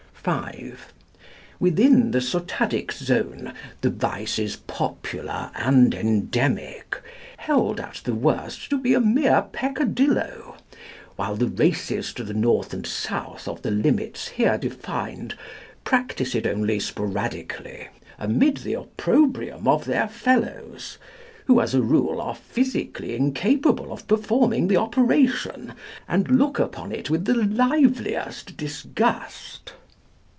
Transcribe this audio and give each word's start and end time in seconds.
"(5) 0.23 0.93
Within 1.59 2.11
the 2.11 2.21
Sotadic 2.21 2.91
Zone 2.93 3.55
the 3.81 3.89
vice 3.89 4.37
is 4.37 4.55
popular 4.55 5.49
and 5.55 5.95
endemic, 5.95 7.01
held 7.37 7.79
at 7.79 8.01
the 8.03 8.13
worst 8.13 8.69
to 8.69 8.77
be 8.77 8.93
a 8.93 8.99
mere 8.99 9.41
peccadillo, 9.51 10.57
whilst 11.17 11.39
the 11.39 11.47
races 11.47 12.13
to 12.13 12.23
the 12.23 12.35
North 12.35 12.71
and 12.71 12.85
South 12.85 13.47
of 13.47 13.63
the 13.63 13.71
limits 13.71 14.27
here 14.27 14.59
defined 14.59 15.35
practise 15.85 16.35
it 16.35 16.45
only 16.45 16.79
sporadically, 16.79 17.87
amid 18.19 18.57
the 18.57 18.75
opprobrium 18.75 19.67
of 19.67 19.85
their 19.85 20.07
fellows, 20.07 20.99
who, 21.47 21.59
as 21.59 21.73
a 21.73 21.81
rule, 21.81 22.21
are 22.21 22.35
physically 22.35 23.15
incapable 23.15 23.91
of 23.91 24.07
performing 24.07 24.67
the 24.67 24.77
operation, 24.77 25.73
and 26.07 26.29
look 26.29 26.59
upon 26.59 26.91
it 26.91 27.09
with 27.09 27.25
the 27.25 27.33
liveliest 27.33 28.55
disgust." 28.55 29.73